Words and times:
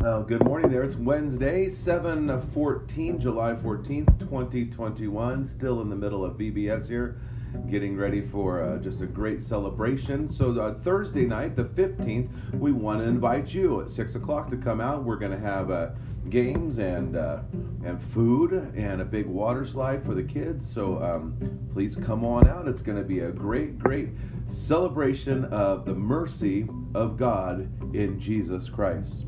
Well, 0.00 0.22
good 0.22 0.44
morning 0.44 0.70
there. 0.70 0.84
It's 0.84 0.94
Wednesday, 0.94 1.68
7 1.68 2.40
14, 2.54 3.18
July 3.18 3.54
14th, 3.54 4.20
2021. 4.20 5.48
Still 5.48 5.80
in 5.80 5.90
the 5.90 5.96
middle 5.96 6.24
of 6.24 6.34
VBS 6.34 6.86
here, 6.86 7.20
getting 7.68 7.96
ready 7.96 8.20
for 8.20 8.62
uh, 8.62 8.78
just 8.78 9.00
a 9.00 9.06
great 9.06 9.42
celebration. 9.42 10.32
So, 10.32 10.52
uh, 10.52 10.74
Thursday 10.84 11.26
night, 11.26 11.56
the 11.56 11.64
15th, 11.64 12.28
we 12.54 12.70
want 12.70 13.00
to 13.00 13.06
invite 13.06 13.48
you 13.48 13.82
at 13.82 13.90
6 13.90 14.14
o'clock 14.14 14.48
to 14.50 14.56
come 14.56 14.80
out. 14.80 15.02
We're 15.02 15.16
going 15.16 15.32
to 15.32 15.40
have 15.40 15.72
uh, 15.72 15.88
games 16.30 16.78
and, 16.78 17.16
uh, 17.16 17.40
and 17.84 18.00
food 18.14 18.52
and 18.76 19.00
a 19.00 19.04
big 19.04 19.26
water 19.26 19.66
slide 19.66 20.04
for 20.04 20.14
the 20.14 20.22
kids. 20.22 20.72
So, 20.72 21.02
um, 21.02 21.36
please 21.72 21.96
come 21.96 22.24
on 22.24 22.46
out. 22.46 22.68
It's 22.68 22.82
going 22.82 22.98
to 22.98 23.04
be 23.04 23.20
a 23.20 23.32
great, 23.32 23.80
great 23.80 24.10
celebration 24.48 25.46
of 25.46 25.84
the 25.86 25.94
mercy 25.94 26.68
of 26.94 27.16
God 27.16 27.68
in 27.96 28.20
Jesus 28.20 28.68
Christ. 28.68 29.24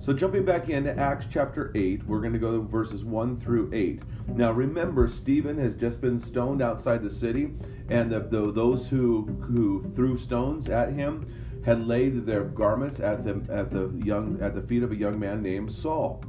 So, 0.00 0.12
jumping 0.12 0.44
back 0.44 0.68
into 0.68 0.96
Acts 0.96 1.26
chapter 1.30 1.72
8, 1.74 2.06
we're 2.06 2.20
going 2.20 2.32
to 2.32 2.38
go 2.38 2.52
to 2.52 2.62
verses 2.62 3.04
1 3.04 3.40
through 3.40 3.70
8. 3.72 4.02
Now, 4.28 4.52
remember, 4.52 5.08
Stephen 5.08 5.58
has 5.58 5.74
just 5.74 6.00
been 6.00 6.22
stoned 6.22 6.62
outside 6.62 7.02
the 7.02 7.10
city, 7.10 7.52
and 7.88 8.10
the, 8.10 8.20
the, 8.20 8.52
those 8.52 8.86
who, 8.86 9.24
who 9.40 9.90
threw 9.94 10.16
stones 10.16 10.68
at 10.68 10.92
him 10.92 11.26
had 11.64 11.86
laid 11.86 12.24
their 12.24 12.44
garments 12.44 13.00
at 13.00 13.24
the, 13.24 13.52
at, 13.52 13.70
the 13.70 13.90
young, 14.04 14.38
at 14.40 14.54
the 14.54 14.62
feet 14.62 14.84
of 14.84 14.92
a 14.92 14.96
young 14.96 15.18
man 15.18 15.42
named 15.42 15.72
Saul. 15.72 16.22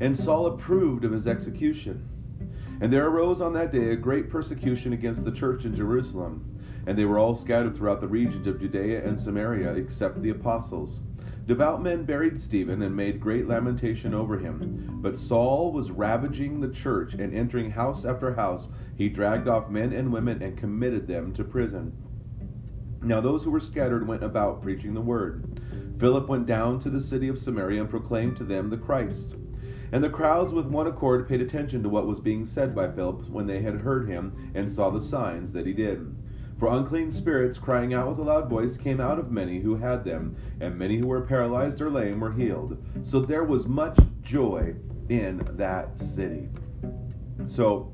And 0.00 0.16
Saul 0.16 0.46
approved 0.46 1.04
of 1.04 1.10
his 1.10 1.26
execution. 1.26 2.08
And 2.80 2.92
there 2.92 3.06
arose 3.06 3.40
on 3.40 3.52
that 3.54 3.72
day 3.72 3.90
a 3.90 3.96
great 3.96 4.30
persecution 4.30 4.92
against 4.92 5.24
the 5.24 5.32
church 5.32 5.64
in 5.64 5.74
Jerusalem, 5.74 6.44
and 6.86 6.98
they 6.98 7.04
were 7.04 7.18
all 7.18 7.36
scattered 7.36 7.76
throughout 7.76 8.00
the 8.00 8.08
regions 8.08 8.46
of 8.46 8.60
Judea 8.60 9.04
and 9.04 9.20
Samaria, 9.20 9.72
except 9.74 10.20
the 10.22 10.30
apostles. 10.30 11.00
Devout 11.44 11.82
men 11.82 12.04
buried 12.04 12.38
Stephen 12.38 12.82
and 12.82 12.94
made 12.94 13.20
great 13.20 13.48
lamentation 13.48 14.14
over 14.14 14.38
him. 14.38 15.00
But 15.02 15.16
Saul 15.16 15.72
was 15.72 15.90
ravaging 15.90 16.60
the 16.60 16.68
church, 16.68 17.14
and 17.14 17.34
entering 17.34 17.72
house 17.72 18.04
after 18.04 18.34
house, 18.34 18.68
he 18.94 19.08
dragged 19.08 19.48
off 19.48 19.68
men 19.68 19.92
and 19.92 20.12
women 20.12 20.40
and 20.40 20.56
committed 20.56 21.08
them 21.08 21.32
to 21.32 21.42
prison. 21.42 21.94
Now 23.02 23.20
those 23.20 23.42
who 23.42 23.50
were 23.50 23.58
scattered 23.58 24.06
went 24.06 24.22
about 24.22 24.62
preaching 24.62 24.94
the 24.94 25.00
word. 25.00 25.42
Philip 25.98 26.28
went 26.28 26.46
down 26.46 26.78
to 26.80 26.90
the 26.90 27.00
city 27.00 27.26
of 27.26 27.40
Samaria 27.40 27.80
and 27.80 27.90
proclaimed 27.90 28.36
to 28.36 28.44
them 28.44 28.70
the 28.70 28.76
Christ. 28.76 29.34
And 29.90 30.04
the 30.04 30.10
crowds 30.10 30.52
with 30.52 30.66
one 30.66 30.86
accord 30.86 31.28
paid 31.28 31.40
attention 31.40 31.82
to 31.82 31.88
what 31.88 32.06
was 32.06 32.20
being 32.20 32.46
said 32.46 32.72
by 32.72 32.88
Philip 32.88 33.28
when 33.28 33.48
they 33.48 33.62
had 33.62 33.74
heard 33.74 34.08
him 34.08 34.32
and 34.54 34.70
saw 34.70 34.90
the 34.90 35.02
signs 35.02 35.50
that 35.52 35.66
he 35.66 35.72
did. 35.72 36.06
For 36.62 36.78
unclean 36.78 37.10
spirits, 37.10 37.58
crying 37.58 37.92
out 37.92 38.08
with 38.08 38.20
a 38.20 38.22
loud 38.22 38.48
voice, 38.48 38.76
came 38.76 39.00
out 39.00 39.18
of 39.18 39.32
many 39.32 39.58
who 39.58 39.74
had 39.74 40.04
them, 40.04 40.36
and 40.60 40.78
many 40.78 40.96
who 40.96 41.08
were 41.08 41.22
paralyzed 41.22 41.80
or 41.80 41.90
lame 41.90 42.20
were 42.20 42.30
healed. 42.30 42.80
So 43.02 43.18
there 43.18 43.42
was 43.42 43.66
much 43.66 43.98
joy 44.22 44.76
in 45.08 45.42
that 45.56 45.98
city. 45.98 46.48
So 47.48 47.92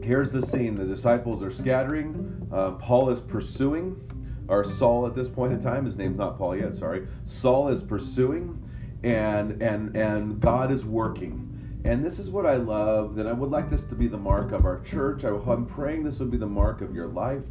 here's 0.00 0.30
the 0.30 0.40
scene 0.40 0.76
the 0.76 0.84
disciples 0.84 1.42
are 1.42 1.50
scattering, 1.50 2.48
uh, 2.52 2.70
Paul 2.74 3.10
is 3.10 3.18
pursuing, 3.18 4.00
or 4.46 4.64
Saul 4.64 5.08
at 5.08 5.16
this 5.16 5.28
point 5.28 5.52
in 5.52 5.60
time, 5.60 5.84
his 5.86 5.96
name's 5.96 6.18
not 6.18 6.38
Paul 6.38 6.56
yet, 6.56 6.76
sorry. 6.76 7.08
Saul 7.24 7.66
is 7.66 7.82
pursuing, 7.82 8.62
and, 9.02 9.60
and, 9.60 9.96
and 9.96 10.38
God 10.38 10.70
is 10.70 10.84
working. 10.84 11.57
And 11.84 12.04
this 12.04 12.18
is 12.18 12.28
what 12.28 12.44
I 12.44 12.56
love, 12.56 13.14
that 13.14 13.26
I 13.26 13.32
would 13.32 13.50
like 13.50 13.70
this 13.70 13.84
to 13.84 13.94
be 13.94 14.08
the 14.08 14.18
mark 14.18 14.52
of 14.52 14.64
our 14.64 14.80
church. 14.80 15.24
I, 15.24 15.28
am 15.28 15.66
praying 15.66 16.04
this 16.04 16.18
would 16.18 16.30
be 16.30 16.36
the 16.36 16.46
mark 16.46 16.80
of 16.80 16.94
your 16.94 17.06
life. 17.06 17.42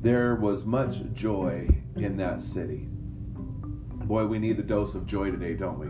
There 0.00 0.36
was 0.36 0.64
much 0.64 0.96
joy 1.14 1.68
in 1.96 2.16
that 2.16 2.40
city. 2.42 2.86
Boy, 4.06 4.26
we 4.26 4.38
need 4.38 4.58
a 4.58 4.62
dose 4.62 4.94
of 4.94 5.06
joy 5.06 5.30
today, 5.30 5.54
don't 5.54 5.78
we? 5.78 5.88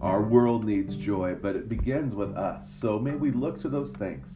Our 0.00 0.22
world 0.22 0.64
needs 0.64 0.96
joy, 0.96 1.36
but 1.40 1.56
it 1.56 1.68
begins 1.68 2.14
with 2.14 2.36
us. 2.36 2.68
So 2.80 2.98
may 2.98 3.14
we 3.14 3.30
look 3.30 3.60
to 3.60 3.68
those 3.68 3.92
things. 3.92 4.26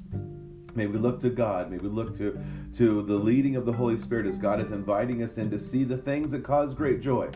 May 0.75 0.87
we 0.87 0.99
look 0.99 1.21
to 1.21 1.31
God. 1.31 1.71
May 1.71 1.79
we 1.79 1.89
look 1.89 2.17
to, 2.19 2.39
to 2.77 3.03
the 3.03 3.15
leading 3.15 3.57
of 3.57 3.67
the 3.67 3.73
Holy 3.73 3.99
Spirit 3.99 4.27
as 4.27 4.39
God 4.39 4.61
is 4.61 4.71
inviting 4.71 5.23
us 5.23 5.37
in 5.37 5.51
to 5.51 5.59
see 5.59 5.85
the 5.85 5.99
things 5.99 6.31
that 6.31 6.45
cause 6.45 6.73
great 6.73 7.01
joy 7.03 7.31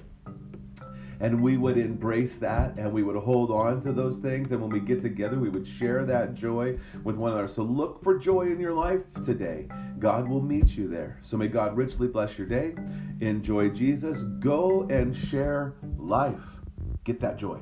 and 1.21 1.43
we 1.43 1.57
would 1.57 1.79
embrace 1.79 2.37
that 2.37 2.79
and 2.79 2.93
we 2.93 3.03
would 3.03 3.17
hold 3.17 3.51
on 3.51 3.81
to 3.83 3.93
those 3.93 4.19
things. 4.19 4.51
And 4.51 4.61
when 4.61 4.71
we 4.71 4.81
get 4.81 5.01
together, 5.03 5.39
we 5.39 5.49
would 5.49 5.67
share 5.67 6.05
that 6.05 6.35
joy 6.35 6.79
with 7.03 7.17
one 7.17 7.33
another. 7.33 7.49
So 7.49 7.63
look 7.63 8.03
for 8.03 8.19
joy 8.19 8.43
in 8.53 8.61
your 8.61 8.75
life 8.75 9.01
today. 9.25 9.69
God 9.99 10.29
will 10.29 10.43
meet 10.43 10.69
you 10.69 10.89
there. 10.89 11.19
So 11.23 11.37
may 11.37 11.49
God 11.49 11.77
richly 11.77 12.09
bless 12.09 12.37
your 12.37 12.47
day. 12.47 12.75
Enjoy 13.21 13.69
Jesus. 13.69 14.19
Go 14.41 14.87
and 14.91 15.17
share 15.17 15.75
life. 15.99 16.41
Get 17.05 17.21
that 17.21 17.39
joy. 17.39 17.61